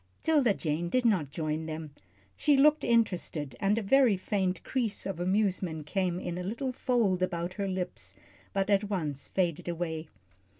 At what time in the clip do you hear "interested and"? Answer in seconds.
2.83-3.77